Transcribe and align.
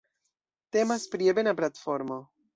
Temas 0.77 1.05
pri 1.13 1.29
ebena 1.35 1.55
platformo. 1.61 2.21